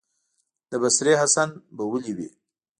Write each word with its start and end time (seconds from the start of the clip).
د 0.71 0.73
بصرې 0.83 1.13
حسن 1.21 1.49
به 1.75 1.83
ولي 1.91 2.13
وي، 2.17 2.29